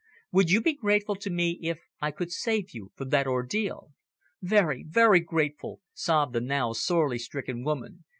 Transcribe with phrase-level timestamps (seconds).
[0.31, 3.91] Would you be grateful to me if I could save you from that ordeal?"
[4.41, 8.03] "Very, very grateful," sobbed the now sorely stricken woman.